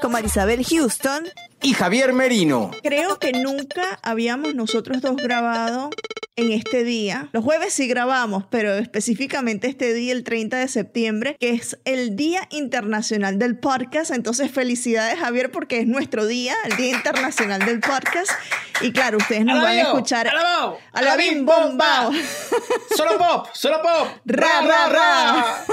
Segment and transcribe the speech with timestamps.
[0.00, 1.24] con Marisabel Houston.
[1.62, 2.70] y Javier Merino.
[2.82, 5.90] Creo que nunca habíamos nosotros dos grabado
[6.38, 7.28] en este día.
[7.32, 12.14] Los jueves sí grabamos, pero específicamente este día, el 30 de septiembre, que es el
[12.14, 14.12] Día Internacional del Podcast.
[14.12, 18.30] Entonces, felicidades, Javier, porque es nuestro día, el Día Internacional del Podcast.
[18.80, 20.28] Y claro, ustedes nos van a escuchar.
[20.28, 22.12] alabao, Alabim, bombao.
[22.96, 24.08] Solo pop, solo pop.
[24.24, 25.64] Ra, ra, ra.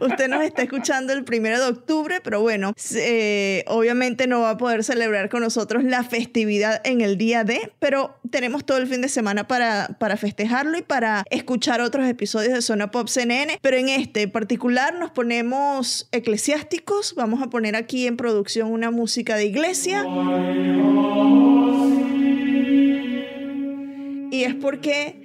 [0.00, 4.56] Usted nos está escuchando el primero de octubre, pero bueno, eh, obviamente no va a
[4.56, 9.00] poder celebrar con nosotros la festividad en el día de, pero tenemos todo el fin
[9.00, 13.78] de semana para, para festejarlo y para escuchar otros episodios de Zona Pop CNN, pero
[13.78, 19.46] en este particular nos ponemos eclesiásticos, vamos a poner aquí en producción una música de
[19.46, 20.04] iglesia.
[24.30, 25.23] Y es porque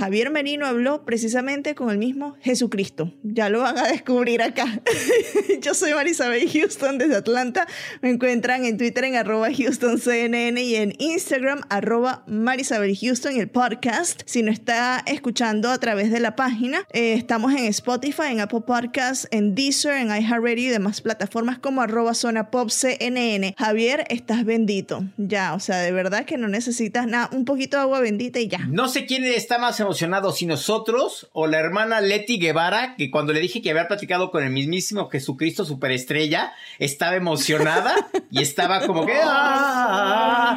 [0.00, 3.12] Javier Merino habló precisamente con el mismo Jesucristo.
[3.22, 4.80] Ya lo van a descubrir acá.
[5.60, 7.66] Yo soy Marisabel Houston desde Atlanta.
[8.00, 14.22] Me encuentran en Twitter en arroba HoustonCNN y en Instagram arroba Marisabel Houston, el podcast.
[14.24, 18.62] Si no está escuchando a través de la página, eh, estamos en Spotify, en Apple
[18.66, 23.54] Podcasts, en Deezer, en iHeartRadio y demás plataformas como arroba Zona Pop CNN.
[23.58, 25.04] Javier, estás bendito.
[25.18, 28.48] Ya, o sea, de verdad que no necesitas nada, un poquito de agua bendita y
[28.48, 28.60] ya.
[28.70, 33.32] No sé quién está más emocionado, si nosotros o la hermana Leti Guevara, que cuando
[33.32, 37.96] le dije que había platicado con el mismísimo Jesucristo superestrella, estaba emocionada
[38.30, 39.18] y estaba como que...
[39.20, 40.56] "Ah".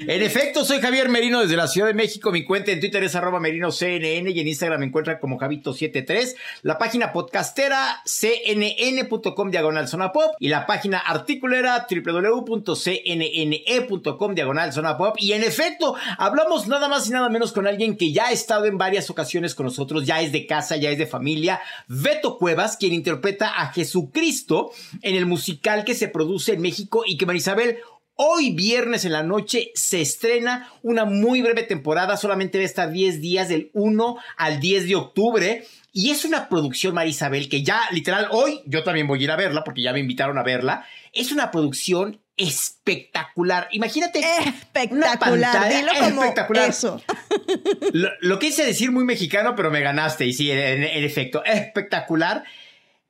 [0.00, 2.30] En efecto, soy Javier Merino desde la Ciudad de México.
[2.30, 6.36] Mi cuenta en Twitter es arroba merinoCNN y en Instagram me encuentran como Javito73.
[6.62, 12.74] La página podcastera cnn.com diagonal zona pop y la página articulera www.cnne.com
[14.34, 15.16] diagonal zona pop.
[15.18, 18.66] Y en efecto, hablamos nada más y nada menos con alguien que ya ha estado
[18.66, 21.60] en varias ocasiones con nosotros, ya es de casa, ya es de familia.
[21.88, 24.70] Beto Cuevas, quien interpreta a Jesucristo
[25.02, 27.78] en el musical que se produce en México y que Marisabel
[28.20, 32.90] Hoy viernes en la noche se estrena una muy breve temporada, solamente va a estar
[32.90, 35.64] 10 días del 1 al 10 de octubre.
[35.92, 39.36] Y es una producción, Marisabel, que ya literal hoy yo también voy a ir a
[39.36, 40.84] verla porque ya me invitaron a verla.
[41.12, 43.68] Es una producción espectacular.
[43.70, 44.18] Imagínate.
[44.18, 46.70] Espectacular, pantalla dilo como espectacular.
[46.70, 47.00] eso.
[47.92, 50.26] Lo, lo quise decir muy mexicano, pero me ganaste.
[50.26, 52.42] Y sí, en, en efecto, espectacular.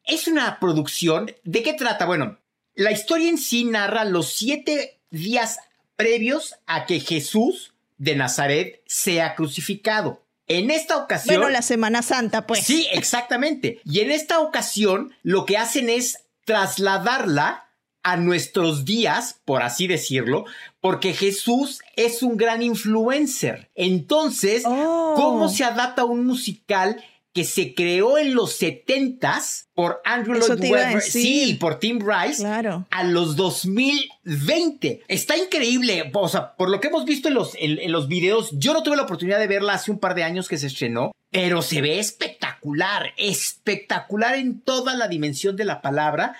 [0.04, 1.32] Es una producción.
[1.44, 2.04] ¿De qué trata?
[2.04, 2.38] Bueno,
[2.74, 5.58] la historia en sí narra los siete días
[5.96, 10.22] previos a que Jesús de Nazaret sea crucificado.
[10.46, 11.36] En esta ocasión.
[11.36, 12.64] Bueno, la Semana Santa, pues.
[12.64, 13.80] Sí, exactamente.
[13.84, 17.66] Y en esta ocasión lo que hacen es trasladarla
[18.02, 20.46] a nuestros días, por así decirlo,
[20.80, 23.70] porque Jesús es un gran influencer.
[23.74, 25.14] Entonces, Oh.
[25.16, 27.02] ¿cómo se adapta un musical
[27.38, 31.00] que se creó en los 70s por Andrew Lloyd Webber?
[31.00, 32.84] Sí, por Tim Rice Claro.
[32.90, 35.02] a los 2020.
[35.06, 36.10] Está increíble.
[36.14, 38.82] O sea, por lo que hemos visto en los, en, en los videos, yo no
[38.82, 41.80] tuve la oportunidad de verla hace un par de años que se estrenó, pero se
[41.80, 46.34] ve espectacular, espectacular en toda la dimensión de la palabra.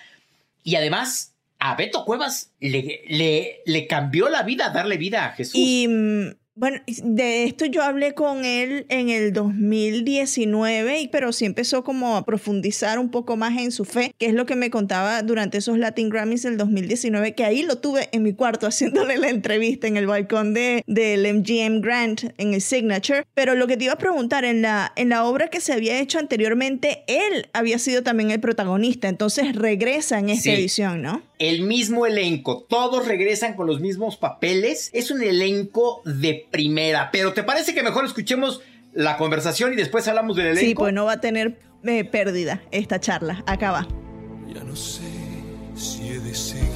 [0.65, 5.55] Y además, a Beto Cuevas le, le, le cambió la vida, darle vida a Jesús.
[5.55, 11.85] Y mm, Bueno, de esto yo hablé con él en el 2019, pero sí empezó
[11.85, 15.23] como a profundizar un poco más en su fe, que es lo que me contaba
[15.23, 19.29] durante esos Latin Grammys del 2019, que ahí lo tuve en mi cuarto haciéndole la
[19.29, 23.23] entrevista en el balcón de, del MGM Grant, en el Signature.
[23.35, 26.01] Pero lo que te iba a preguntar, en la, en la obra que se había
[26.01, 31.23] hecho anteriormente, él había sido también el protagonista, entonces regresa en esta edición, ¿no?
[31.39, 37.11] El mismo elenco, todos regresan con los mismos papeles, es un elenco de primera.
[37.13, 38.61] Pero ¿te parece que mejor escuchemos
[38.93, 40.67] la conversación y después hablamos del elenco?
[40.67, 43.43] Sí, pues no va a tener eh, pérdida esta charla.
[43.47, 43.87] Acá va.
[44.53, 45.03] Ya no sé
[45.75, 46.69] si he de seguir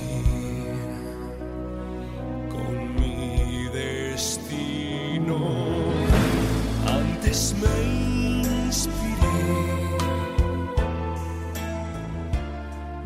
[2.51, 5.39] con mi destino.
[6.87, 7.92] Antes me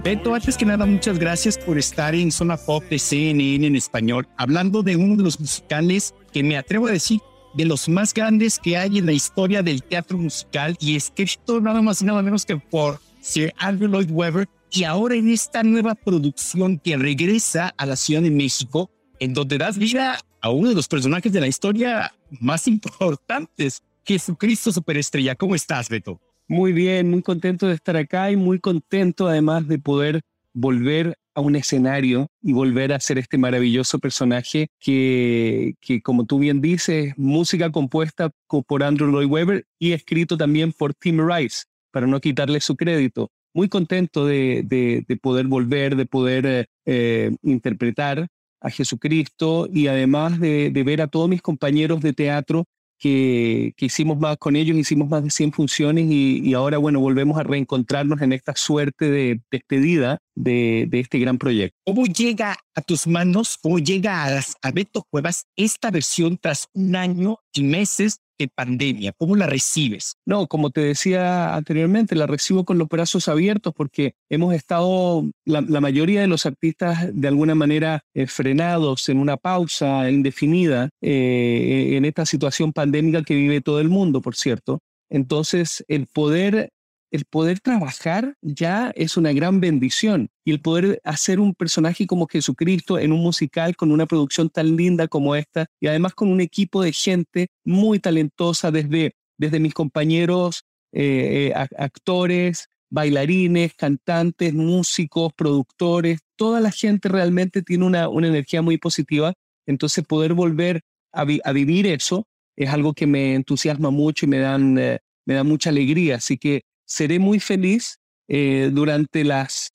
[0.07, 4.29] Beto, antes que nada, muchas gracias por estar en Zona Pop de CNN en español,
[4.37, 7.21] hablando de uno de los musicales que me atrevo a decir
[7.55, 11.83] de los más grandes que hay en la historia del teatro musical y escrito nada
[11.83, 15.97] más y nada menos que por Sir Andrew Lloyd Webber y ahora en esta nueva
[15.97, 18.89] producción que regresa a la Ciudad de México,
[19.19, 24.71] en donde das vida a uno de los personajes de la historia más importantes, Jesucristo
[24.71, 25.35] Superestrella.
[25.35, 26.21] ¿Cómo estás, Beto?
[26.49, 30.21] Muy bien, muy contento de estar acá y muy contento además de poder
[30.55, 36.39] volver a un escenario y volver a ser este maravilloso personaje que, que, como tú
[36.39, 38.31] bien dices, música compuesta
[38.67, 43.29] por Andrew Lloyd Webber y escrito también por Tim Rice, para no quitarle su crédito.
[43.53, 48.29] Muy contento de, de, poder volver, de poder eh, eh, interpretar
[48.61, 52.67] a Jesucristo y además de, de ver a todos mis compañeros de teatro
[52.99, 57.43] que, hicimos más con ellos, hicimos más de 100 funciones y, ahora, bueno, volvemos a
[57.43, 61.77] reencontrarnos en esta suerte de despedida de, de, este gran proyecto.
[61.85, 66.97] ¿Cómo llega a tus manos, cómo llega a, a Beto Cuevas esta versión tras un
[66.97, 69.13] año y meses de pandemia?
[69.17, 70.17] ¿Cómo la recibes?
[70.27, 75.61] No, como te decía anteriormente, la recibo con los brazos abiertos porque hemos estado, la,
[75.81, 82.05] mayoría de los artistas de alguna manera eh, frenados en una pausa indefinida eh, en
[82.05, 84.81] esta situación pandémica que vive todo el mundo, por cierto.
[85.09, 86.71] Entonces, el poder
[87.11, 92.27] el poder trabajar ya es una gran bendición y el poder hacer un personaje como
[92.27, 96.41] Jesucristo en un musical con una producción tan linda como esta y además con un
[96.41, 105.33] equipo de gente muy talentosa desde, desde mis compañeros eh, eh, actores, bailarines, cantantes, músicos,
[105.35, 109.35] productores, toda la gente realmente tiene una, una energía muy positiva.
[109.67, 110.83] Entonces poder volver
[111.13, 112.27] a, vivir eso
[112.57, 116.17] es algo que me entusiasma mucho y me dan, eh, me da mucha alegría.
[116.17, 119.73] Así que seré muy feliz eh, durante las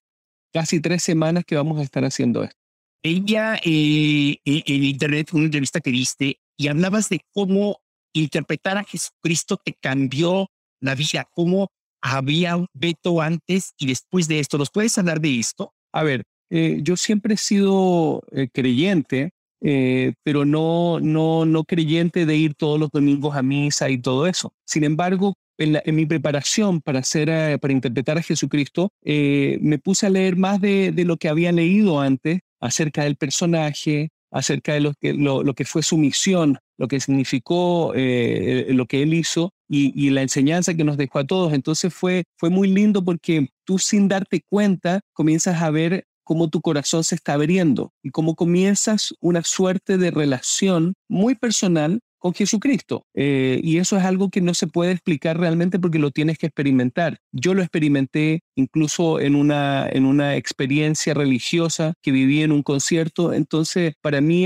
[0.53, 2.57] casi tres semanas que vamos a estar haciendo esto.
[3.03, 7.79] Ella eh, eh, en internet, una entrevista que viste, y hablabas de cómo
[8.13, 10.47] interpretar a Jesucristo te cambió
[10.81, 11.69] la vida, cómo
[12.01, 14.57] había un veto antes y después de esto.
[14.57, 15.73] ¿Nos puedes hablar de esto?
[15.93, 18.23] A ver, yo siempre he sido
[18.53, 24.27] creyente, pero no, no, no creyente de ir todos los domingos a misa y todo
[24.27, 24.53] eso.
[24.65, 30.09] Sin embargo, en, mi preparación para, hacer, para interpretar a Jesucristo, eh, me puse a
[30.09, 35.13] leer más de, lo que había leído antes acerca del personaje, acerca de lo que,
[35.13, 40.21] lo, que fue su misión, lo que significó eh, lo que él hizo y, la
[40.21, 41.53] enseñanza que nos dejó a todos.
[41.53, 46.61] Entonces fue, fue muy lindo porque tú sin darte cuenta comienzas a ver cómo tu
[46.61, 53.05] corazón se está abriendo y cómo comienzas una suerte de relación muy personal con Jesucristo.
[53.15, 56.45] Eh, y eso es algo que no se puede explicar realmente porque lo tienes que
[56.45, 57.17] experimentar.
[57.31, 63.33] Yo lo experimenté incluso en una, en una experiencia religiosa que viví en un concierto.
[63.33, 64.45] Entonces, para mí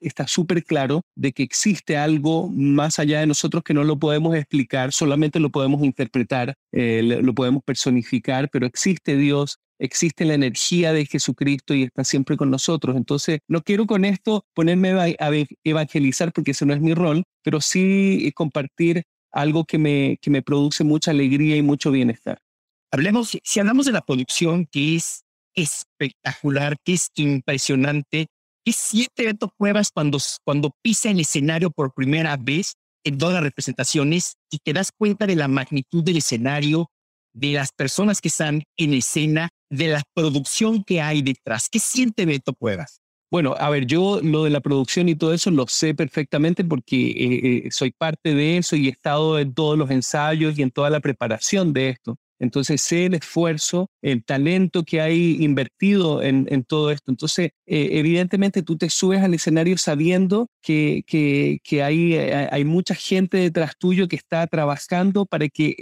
[0.00, 4.34] está súper claro de que existe algo más allá de nosotros que no lo podemos
[4.34, 10.92] explicar, solamente lo podemos interpretar, eh, lo podemos personificar, pero existe Dios, existe la energía
[10.92, 12.96] de Jesucristo y está siempre con nosotros.
[12.96, 15.30] Entonces, no quiero con esto ponerme a
[15.64, 20.42] evangelizar porque ese no es mi rol, pero sí compartir algo que me, que me
[20.42, 22.38] produce mucha alegría y mucho bienestar.
[22.90, 28.26] Hablemos, si hablamos de la producción, que es espectacular, que es impresionante,
[28.64, 33.42] ¿qué siete Beto Cuevas cuando, cuando pisa el escenario por primera vez en todas las
[33.42, 36.90] representaciones y te das cuenta de la magnitud del escenario,
[37.32, 41.68] de las personas que están en escena, de la producción que hay detrás.
[41.70, 43.00] ¿Qué siente Beto Cuevas?
[43.30, 46.96] Bueno, a ver, yo lo de la producción y todo eso lo sé perfectamente porque
[46.96, 50.70] eh, eh, soy parte de eso y he estado en todos los ensayos y en
[50.70, 52.16] toda la preparación de esto.
[52.38, 57.10] Entonces sé el esfuerzo, el talento que hay invertido en, todo esto.
[57.10, 62.94] Entonces, eh, evidentemente tú te subes al escenario sabiendo que, que, hay, eh, hay mucha
[62.94, 65.74] gente detrás tuyo que está trabajando para que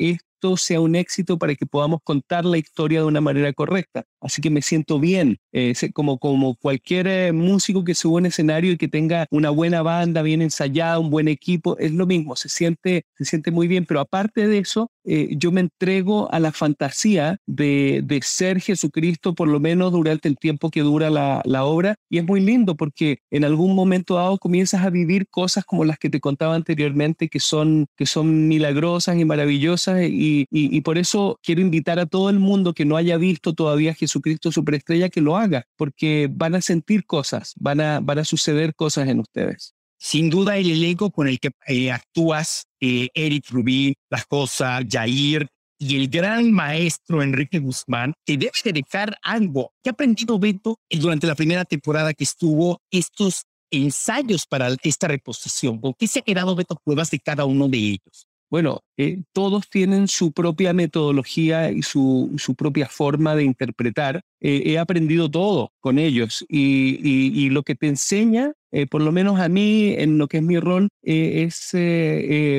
[0.56, 4.04] sea un éxito para que podamos contar la historia de una manera correcta.
[4.20, 8.72] Así que me siento bien, eh, como, como cualquier eh, músico que sube un escenario
[8.72, 12.48] y que tenga una buena banda, bien ensayada, un buen equipo, es lo mismo, se
[12.48, 16.52] siente, se siente muy bien, pero aparte de eso, eh, yo me entrego a la
[16.52, 21.64] fantasía de, de, ser Jesucristo, por lo menos durante el tiempo que dura la, la,
[21.64, 25.84] obra, y es muy lindo porque en algún momento dado comienzas a vivir cosas como
[25.84, 30.99] las que te contaba anteriormente, que son, que son milagrosas y maravillosas, y, y, por
[30.99, 35.09] eso quiero invitar a todo el mundo que no haya visto todavía Jesucristo, Jesucristo superestrella
[35.09, 39.21] que lo haga, porque van a sentir cosas, van a, van a suceder cosas en
[39.21, 39.75] ustedes.
[39.99, 45.49] Sin duda el elenco con el que eh, actúas, eh, Eric Rubín, La Cosa, Jair
[45.79, 49.73] y el gran maestro Enrique Guzmán, te debe de dejar algo.
[49.83, 55.81] ¿Qué ha aprendido Beto durante la primera temporada que estuvo estos ensayos para esta reposición?
[55.81, 58.29] ¿Con qué se ha quedado Beto Cuevas de cada uno de ellos?
[58.54, 64.20] Bueno, eh, todos tienen su propia metodología y su, su propia forma de interpretar.
[64.40, 69.11] Eh, he aprendido todo con ellos y, y, lo que te enseña, eh, por lo
[69.11, 71.75] menos a mí, en lo que es mi rol, es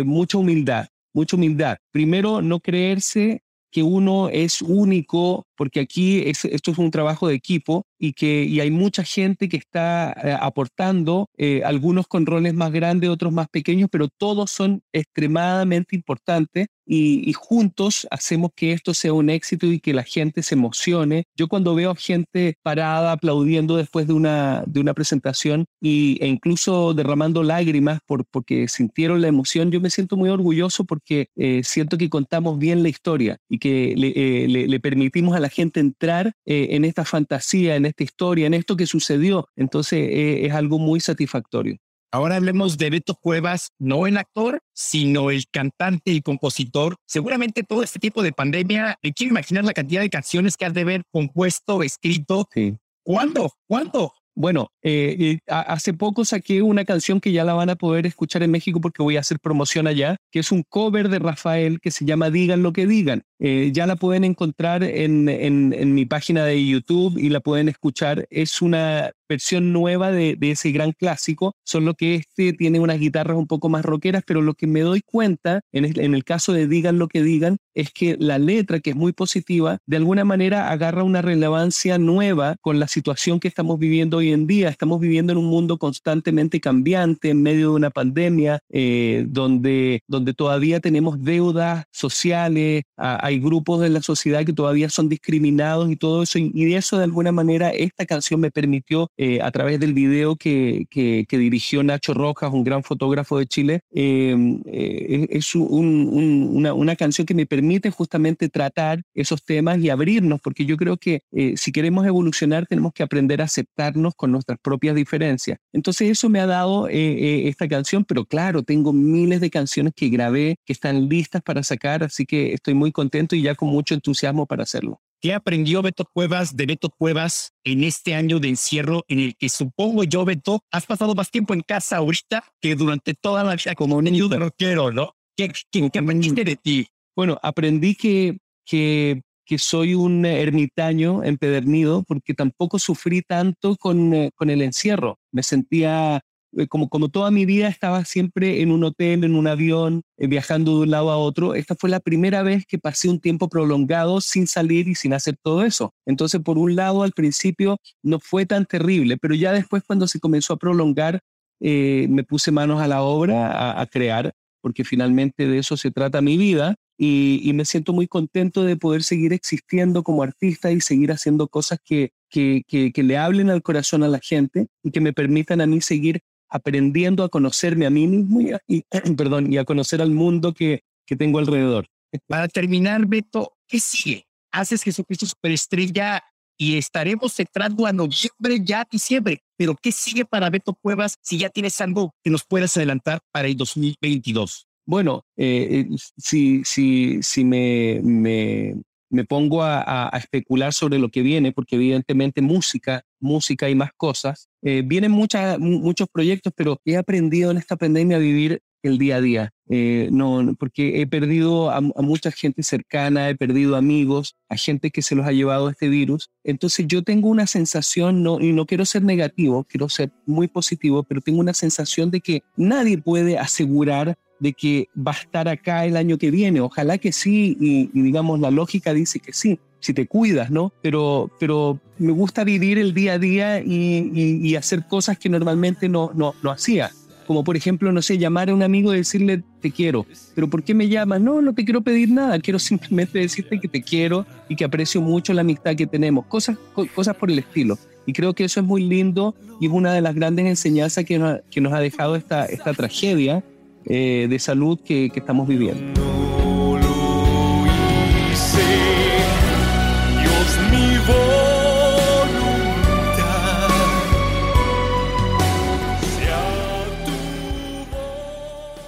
[0.03, 1.77] mucha humildad, mucha humildad.
[1.93, 7.85] Primero, no creerse que uno es único, porque aquí esto es un trabajo de equipo
[7.99, 10.11] y que y hay mucha gente que está
[10.41, 11.29] aportando,
[11.63, 18.07] algunos con roles más grandes, otros más pequeños, pero todos son extremadamente importantes y, juntos
[18.11, 21.25] hacemos que esto sea un éxito y que la gente se emocione.
[21.35, 26.93] Yo cuando veo gente parada aplaudiendo después de una, de una presentación y, e incluso
[26.93, 31.97] derramando lágrimas por, porque sintieron la emoción, yo me siento muy orgulloso porque eh, siento
[31.97, 36.33] que contamos bien la historia y que le, eh, le, permitimos a la gente entrar
[36.45, 39.49] eh, en esta fantasía, en esta historia, en esto que sucedió.
[39.55, 41.77] Entonces es algo muy satisfactorio.
[42.11, 46.95] Ahora hablemos de Beto Cuevas, no el actor, sino el cantante y compositor.
[47.05, 50.73] Seguramente todo este tipo de pandemia, me quiero imaginar la cantidad de canciones que has
[50.73, 52.47] de haber compuesto, escrito.
[52.53, 52.77] Sí.
[53.03, 53.51] ¿Cuándo?
[53.67, 54.13] ¿Cuándo?
[54.37, 58.43] Bueno, eh, eh, hace poco saqué una canción que ya la van a poder escuchar
[58.43, 61.89] en México porque voy a hacer promoción allá, que es un cover de Rafael que
[61.89, 63.23] se llama Digan lo que digan.
[63.39, 68.27] Eh, ya la pueden encontrar en, en, mi página de YouTube y la pueden escuchar.
[68.29, 73.37] Es una versión nueva de, de, ese gran clásico, solo que este tiene unas guitarras
[73.37, 76.53] un poco más rockeras, pero lo que me doy cuenta en el, en el caso
[76.53, 80.23] de Digan lo que digan es que la letra, que es muy positiva, de alguna
[80.23, 84.69] manera agarra una relevancia nueva con la situación que estamos viviendo hoy en día.
[84.69, 90.33] Estamos viviendo en un mundo constantemente cambiante, en medio de una pandemia, eh, donde, donde
[90.33, 96.23] todavía tenemos deudas sociales, hay grupos de la sociedad que todavía son discriminados y todo
[96.23, 99.93] eso, y, de eso de alguna manera esta canción me permitió, eh, a través del
[99.93, 100.87] video que,
[101.29, 107.33] dirigió Nacho Rojas, un gran fotógrafo de Chile, em, eh, es una, una canción que
[107.33, 111.21] me permite justamente tratar esos temas y abrirnos, porque yo creo que
[111.55, 115.57] si queremos evolucionar tenemos que aprender a aceptarnos con nuestras propias diferencias.
[115.73, 120.57] Entonces eso me ha dado esta canción, pero claro, tengo miles de canciones que grabé,
[120.65, 124.45] que están listas para sacar, así que estoy muy contento y ya con mucho entusiasmo
[124.45, 125.01] para hacerlo.
[125.25, 129.49] ¿Qué aprendió Beto Cuevas de Beto Cuevas en este año de encierro en el que
[129.49, 133.73] supongo yo, Beto, has pasado más tiempo en casa ahorita que durante toda la vida
[133.73, 135.15] como un niño de rockero, ¿no?
[135.35, 136.87] ¿Qué, qué, qué aprendiste de ti?
[137.15, 144.29] Bueno, aprendí que, que, que, soy un ermitaño empedernido porque tampoco sufrí tanto con, eh,
[144.35, 145.17] con el encierro.
[145.31, 146.21] Me sentía
[146.69, 150.77] como, como toda mi vida estaba siempre en un hotel, en un avión, eh, viajando
[150.77, 154.21] de un lado a otro, esta fue la primera vez que pasé un tiempo prolongado
[154.21, 155.93] sin salir y sin hacer todo eso.
[156.05, 160.19] Entonces, por un lado, al principio no fue tan terrible, pero ya después cuando se
[160.19, 161.19] comenzó a prolongar,
[161.59, 166.21] eh, me puse manos a la obra, a, crear, porque finalmente de eso se trata
[166.21, 166.75] mi vida.
[166.97, 171.79] Y, me siento muy contento de poder seguir existiendo como artista y seguir haciendo cosas
[171.83, 175.59] que, que, que, que, le hablen al corazón a la gente y que me permitan
[175.59, 176.21] a mí seguir
[176.55, 178.83] aprendiendo a conocerme a mí mismo y,
[179.17, 181.87] perdón, y a conocer al mundo que, que tengo alrededor.
[182.27, 184.25] Para terminar, Beto, ¿qué sigue?
[184.51, 186.23] Haces Jesucristo Superestrella
[186.57, 189.43] y estaremos entrando a noviembre, ya diciembre.
[189.57, 193.47] Pero ¿qué sigue para Beto Cuevas si ya tienes algo que nos puedas adelantar para
[193.47, 194.67] el 2022?
[194.85, 198.75] Bueno, eh, eh, si, si, si me, me,
[199.09, 204.49] me pongo a, especular sobre lo que viene, porque evidentemente música, música y más cosas.
[204.61, 209.21] Eh, vienen muchos proyectos, pero he aprendido en esta pandemia a vivir el día a
[209.21, 209.51] día.
[209.67, 215.01] Eh, no, porque he perdido a, mucha gente cercana, he perdido amigos, a gente que
[215.01, 216.29] se los ha llevado este virus.
[216.43, 221.03] Entonces yo tengo una sensación, no, y no quiero ser negativo, quiero ser muy positivo,
[221.03, 225.87] pero tengo una sensación de que nadie puede asegurar de que va a estar acá
[225.87, 226.61] el año que viene.
[226.61, 230.71] Ojalá que sí, y, digamos, la lógica dice que sí, si te cuidas, ¿no?
[230.83, 235.89] Pero, pero me gusta vivir el día a día y, y hacer cosas que normalmente
[235.89, 236.91] no, no, no hacía
[237.25, 240.61] como por ejemplo, no sé, llamar a un amigo y decirle te quiero, pero ¿por
[240.61, 241.19] qué me llamas?
[241.19, 245.01] No, no te quiero pedir nada, quiero simplemente decirte que te quiero y que aprecio
[245.01, 246.55] mucho la amistad que tenemos, cosas,
[246.93, 247.79] cosas por el estilo.
[248.05, 251.17] Y creo que eso es muy lindo y es una de las grandes enseñanzas que
[251.17, 253.43] nos, que nos ha dejado esta, esta tragedia
[253.85, 256.01] eh, de salud que, que estamos viviendo.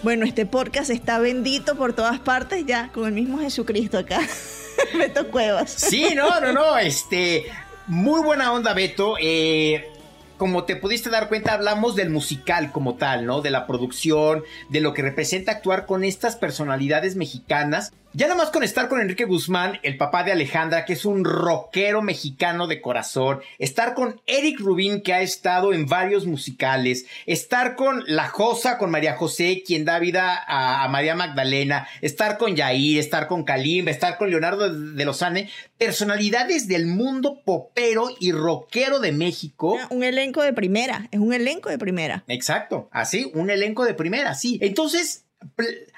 [0.07, 4.21] Bueno, este podcast está bendito por todas partes ya, con el mismo Jesucristo acá.
[4.97, 5.69] Beto Cuevas.
[5.69, 7.43] Sí, no, no, no, este,
[7.87, 9.15] muy buena onda, Beto.
[9.19, 9.91] Eh,
[10.38, 13.41] como te pudiste dar cuenta, hablamos del musical como tal, ¿no?
[13.41, 18.49] De la producción, de lo que representa actuar con estas personalidades mexicanas ya nada más
[18.49, 22.81] con estar con Enrique Guzmán, el papá de Alejandra, que es un rockero mexicano de
[22.81, 28.77] corazón, estar con Eric Rubín, que ha estado en varios musicales, estar con La Josa,
[28.77, 33.91] con María José, quien da vida a, María Magdalena, estar con Yair, estar con Kalimba,
[33.91, 39.77] estar con Leonardo de Lozane, personalidades del mundo popero y rockero de México.
[39.91, 42.23] Un elenco de primera, es un elenco de primera.
[42.27, 44.57] Exacto, así, un elenco de primera, sí.
[44.61, 45.26] Entonces,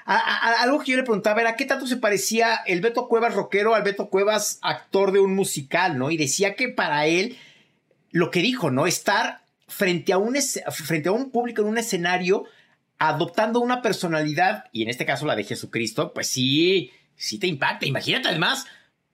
[0.04, 3.82] algo que yo le preguntaba era qué tanto se parecía el Beto Cuevas rockero al
[3.82, 6.10] Beto Cuevas actor de un musical, ¿no?
[6.10, 7.36] Y decía que para él,
[8.10, 8.86] lo que dijo, ¿no?
[8.86, 10.36] Estar frente a un,
[10.70, 12.44] frente a un público en un escenario
[12.98, 17.86] adoptando una personalidad, y en este caso la de Jesucristo, pues sí, sí te impacta.
[17.86, 18.66] Imagínate además,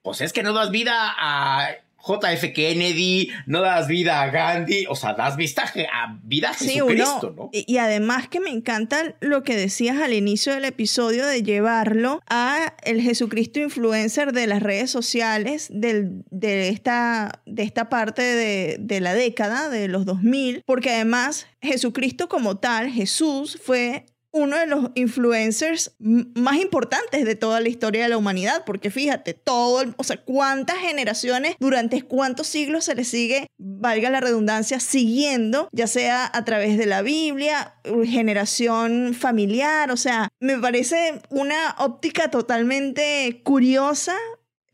[0.03, 1.71] pues es que no das vida a
[2.07, 7.35] JF Kennedy, no das vida a Gandhi, o sea, das vista a vida a Jesucristo,
[7.37, 7.51] ¿no?
[7.53, 12.75] Y, además que me encanta lo que decías al inicio del episodio de llevarlo a
[12.85, 19.01] el Jesucristo influencer de las redes sociales del, de, esta, de esta parte de, de
[19.01, 24.91] la década, de los 2000, porque además Jesucristo como tal, Jesús, fue uno de los
[24.95, 30.19] influencers más importantes de toda la historia de la humanidad, porque fíjate, todo, o sea,
[30.23, 36.45] cuántas generaciones durante cuántos siglos se le sigue, valga la redundancia, siguiendo, ya sea a
[36.45, 44.15] través de la Biblia, generación familiar, o sea, me parece una óptica totalmente curiosa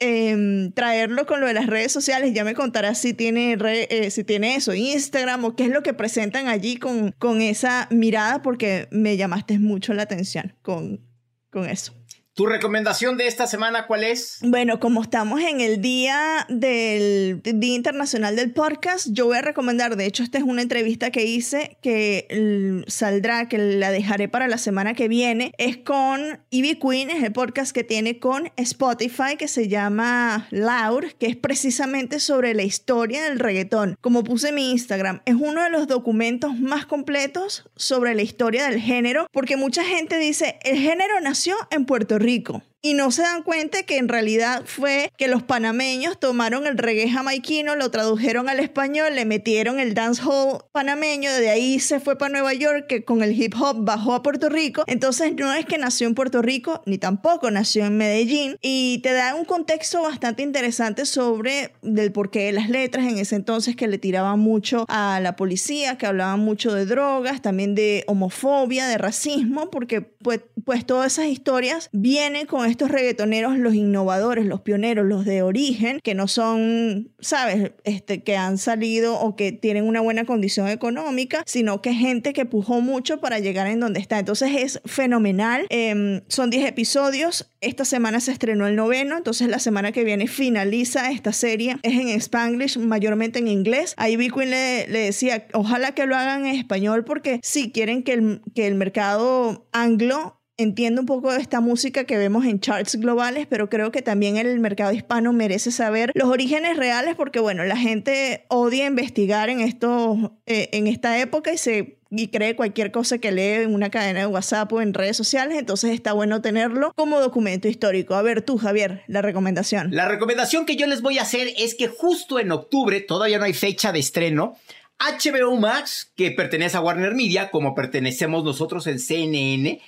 [0.05, 2.35] Em, traerlo con lo de las redes sociales.
[2.35, 5.95] Ya me contarás si tiene, eh, si tiene eso, Instagram o qué es lo que
[5.95, 11.07] presentan allí con, con esa mirada, porque me llamaste mucho la atención con,
[11.51, 11.95] con eso.
[12.35, 14.39] ¿Tu recomendación de esta semana cuál es?
[14.41, 19.97] Bueno, como estamos en el día del Día Internacional del Podcast, yo voy a recomendar,
[19.97, 24.57] de hecho esta es una entrevista que hice que saldrá, que la dejaré para la
[24.57, 29.47] semana que viene, es con Ivy Queen, es el podcast que tiene con Spotify que
[29.47, 33.99] se llama Loud, que es precisamente sobre la historia del reggaetón.
[34.01, 38.71] Como puse en mi Instagram, es uno de los documentos más completos sobre la historia
[38.71, 43.13] del género, porque mucha gente dice, el género nació en Puerto Rico rico y no
[43.13, 47.91] se dan cuenta que en realidad fue que los panameños tomaron el reggae jamaiquino, lo
[47.93, 52.87] tradujeron al español, le metieron el dancehall panameño, de ahí se fue para Nueva York,
[52.89, 54.83] que con el hip hop bajó a Puerto Rico.
[54.89, 59.13] Entonces no es que nació en Puerto Rico, ni tampoco nació en Medellín, y te
[59.13, 63.87] da un contexto bastante interesante sobre del porqué de las letras en ese entonces que
[63.87, 68.99] le tiraban mucho a la policía, que hablaban mucho de drogas, también de homofobia, de
[68.99, 75.07] racismo, porque pues, pues todas esas historias vienen con estos reggaetoneros, los innovadores, los pioneros,
[75.07, 77.73] los de origen, que no son, ¿sabes?
[77.85, 82.47] Este, que han salido o que tienen una buena condición económica, sino que gente que
[82.47, 84.19] pujó mucho para llegar en donde está.
[84.19, 85.67] Entonces es fenomenal.
[85.69, 87.51] Em, son 10 episodios.
[87.61, 91.77] Esta semana se estrenó el noveno, entonces la semana que viene finaliza esta serie.
[91.83, 93.95] Es en Spanglish, mayormente en inglés.
[93.97, 98.15] Ahí Queen le, le, decía, ojalá que lo hagan en español porque si quieren que
[98.15, 102.97] el, que el mercado anglo entiendo un poco de esta música que vemos en charts
[102.97, 107.65] globales, pero creo que también el mercado hispano merece saber los orígenes reales porque, bueno,
[107.65, 112.93] la gente odia investigar en, esto, eh, en esta época y se y cree cualquier
[112.93, 116.43] cosa que lee en una cadena de WhatsApp o en redes sociales, entonces está bueno
[116.43, 118.15] tenerlo como documento histórico.
[118.15, 119.89] A ver tú, Javier, la recomendación.
[119.93, 123.47] La recomendación que yo les voy a hacer es que justo en octubre, todavía no
[123.47, 124.57] hay fecha de estreno,
[124.99, 129.81] HBO Max, que pertenece a Warner Media, como pertenecemos nosotros en CNN,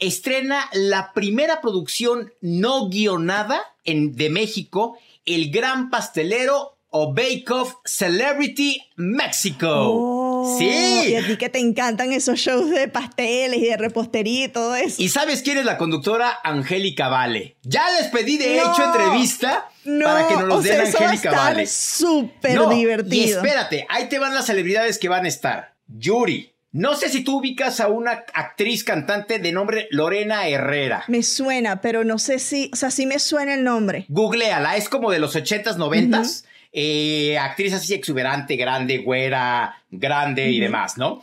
[0.00, 7.74] estrena la primera producción no guionada en, de México, El Gran Pastelero o Bake Off
[7.84, 9.68] Celebrity Mexico.
[9.70, 10.68] Oh, sí.
[11.10, 14.74] Y a ti que te encantan esos shows de pasteles y de repostería y todo
[14.74, 15.00] eso.
[15.00, 16.38] ¿Y sabes quién es la conductora?
[16.42, 17.56] Angélica Vale.
[17.62, 18.72] Ya les pedí de No.
[18.72, 19.68] hecho entrevista
[20.02, 21.66] para que nos los den Angélica Vale.
[21.68, 23.14] Súper No, divertido.
[23.14, 25.74] Y espérate, ahí te van las celebridades que van a estar.
[25.86, 26.49] Yuri.
[26.72, 31.04] No sé si tú ubicas a una actriz cantante de nombre Lorena Herrera.
[31.08, 34.04] Me suena, pero no sé si, o sea, sí me suena el nombre.
[34.08, 36.44] Googleala, es como de los 80s, 90s.
[36.72, 41.20] Eh, actriz así exuberante, grande, güera, grande y demás, ¿no?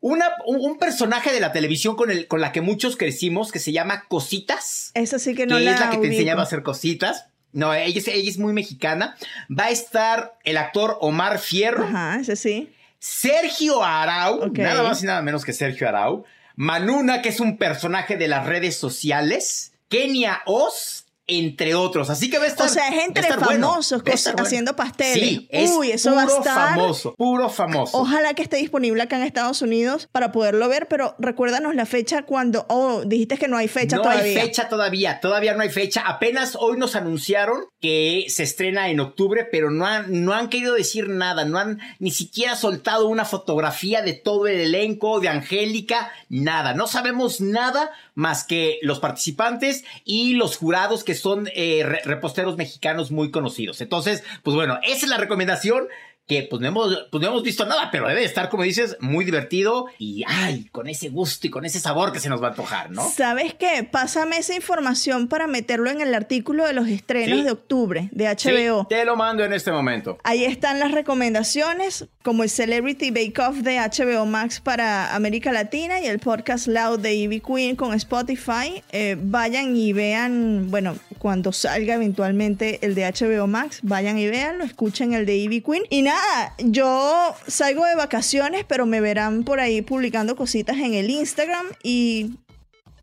[0.00, 3.72] Una, un, personaje de la televisión con, el, con la que muchos crecimos que se
[3.72, 4.92] llama Cositas.
[4.94, 7.26] Esa sí que no que la es la que te enseñaba a hacer cositas.
[7.52, 9.16] No, ella es, ella es muy mexicana.
[9.50, 12.70] Va a estar el actor Omar Fierro, Ajá, ese sí.
[12.98, 16.24] Sergio Arau, nada más y nada menos que Sergio Arau,
[16.56, 22.08] Manuna, que es un personaje de las redes sociales, Kenia Oz, entre otros.
[22.10, 22.66] Así que va a estar.
[22.66, 25.14] O sea, es entre bueno, famosos va a estar cos- haciendo pasteles.
[25.28, 27.98] Sí, es Uy, eso va a puro estar- famoso, puro famoso.
[27.98, 32.22] Ojalá que esté disponible acá en Estados Unidos para poderlo ver, pero recuérdanos la fecha
[32.22, 32.64] cuando.
[32.68, 34.22] Oh, dijiste que no hay fecha no todavía.
[34.22, 36.02] hay fecha todavía, todavía no hay fecha.
[36.06, 40.74] Apenas hoy nos anunciaron que se estrena en octubre, pero no han, no han querido
[40.74, 46.10] decir nada, no han ni siquiera soltado una fotografía de todo el elenco, de Angélica,
[46.28, 46.74] nada.
[46.74, 52.56] No sabemos nada más que los participantes y los jurados que son eh, re- reposteros
[52.56, 53.80] mexicanos muy conocidos.
[53.80, 55.88] Entonces, pues bueno, esa es la recomendación.
[56.26, 59.24] Que pues no, hemos, pues no hemos visto nada, pero debe estar, como dices, muy
[59.24, 62.50] divertido y ay, con ese gusto y con ese sabor que se nos va a
[62.50, 63.08] antojar, ¿no?
[63.08, 63.86] ¿Sabes qué?
[63.88, 67.44] Pásame esa información para meterlo en el artículo de los estrenos Sí.
[67.44, 68.86] de octubre de Sí, HBO.
[68.88, 70.18] te lo mando en este momento.
[70.24, 76.00] Ahí están las recomendaciones, como el Celebrity Bake Off de HBO Max para América Latina
[76.00, 78.82] y el podcast Loud de Ivy Queen con Spotify.
[78.90, 84.62] Eh, vayan y vean, bueno, cuando salga eventualmente el de HBO Max, vayan y veanlo,
[84.62, 85.82] escuchen el de Ivy Queen.
[85.90, 91.10] Y nada, yo salgo de vacaciones, pero me verán por ahí publicando cositas en el
[91.10, 92.36] Instagram y...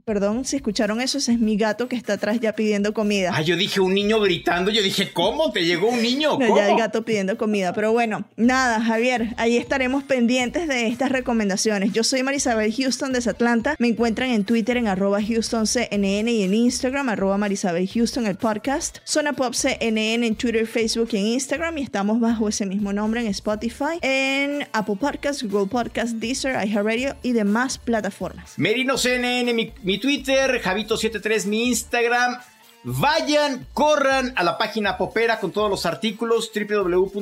[0.06, 3.32] Perdón, si escucharon eso, ese es mi gato que está atrás ya pidiendo comida.
[3.34, 4.70] Ah, yo dije un niño gritando.
[4.70, 5.52] Yo dije, ¿cómo?
[5.54, 6.32] ¿Te llegó un niño?
[6.32, 6.58] No, ¿Cómo?
[6.58, 7.72] ya el gato pidiendo comida.
[7.72, 11.94] Pero bueno, nada, Javier, ahí estaremos pendientes de estas recomendaciones.
[11.94, 13.76] Yo soy Marisabel Houston desde Atlanta.
[13.80, 18.98] Me encuentran en Twitter en arroba HoustonCNN y en Instagram arroba Marisabel Houston, el podcast.
[19.06, 21.78] Zona Pop CNN en Twitter, Facebook y en Instagram.
[21.78, 27.16] Y estamos bajo ese mismo nombre en Spotify, en Apple Podcasts, Google Podcasts, Deezer, iHeartRadio
[27.24, 28.54] y demás plataformas.
[28.58, 32.40] Merino CNN, mi, mi mi Twitter, Javito73, mi Instagram.
[32.84, 37.22] Vayan, corran a la página popera con todos los artículos www.cnne.com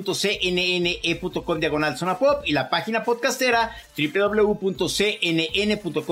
[1.60, 4.90] diagonal zonapop y la página podcastera www.cnn.com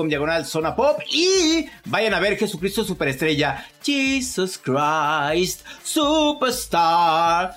[0.08, 0.76] diagonal zona
[1.10, 7.56] y vayan a ver Jesucristo Superestrella, Jesus Christ Superstar.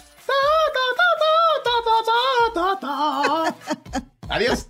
[4.29, 4.65] Adiós.